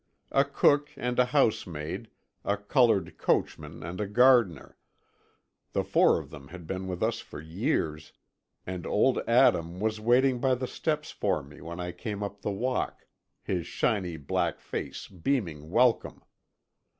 [0.31, 2.09] A cook and a house maid,
[2.43, 8.11] a colored coachman and a gardener—the four of them had been with us for years,
[8.65, 12.49] and old Adam was waiting by the steps for me when I came up the
[12.49, 13.05] walk,
[13.43, 16.23] his shiny black face beaming welcome.